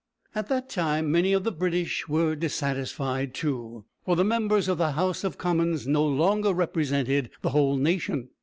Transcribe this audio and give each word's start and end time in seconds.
At 0.33 0.47
that 0.49 0.67
time, 0.67 1.11
many 1.11 1.31
of 1.31 1.43
the 1.43 1.51
British 1.51 2.07
were 2.09 2.33
dissatisfied, 2.35 3.35
too, 3.35 3.85
for 4.03 4.15
the 4.15 4.23
members 4.23 4.67
of 4.67 4.79
the 4.79 4.93
House 4.93 5.23
of 5.23 5.37
Commons 5.37 5.85
no 5.85 6.03
longer 6.03 6.55
represented 6.55 7.29
the 7.43 7.49
whole 7.51 7.77
nation. 7.77 8.29